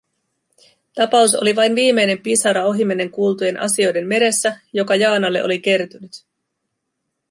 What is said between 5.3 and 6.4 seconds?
oli kertynyt.